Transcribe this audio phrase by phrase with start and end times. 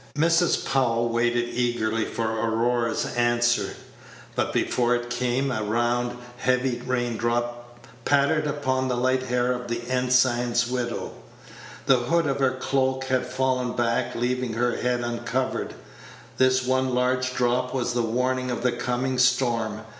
[0.15, 0.65] Mrs.
[0.65, 3.75] Powell waited eagerly for Aurora's answer;
[4.33, 9.67] but before it came a round, heavy rain drop pattered upon the light hair of
[9.67, 11.11] the ensign's widow.
[11.85, 15.75] The hood of her cloak had fallen back, leaving her head uncovered.
[16.39, 19.81] This one large drop was the warning of the coming storm.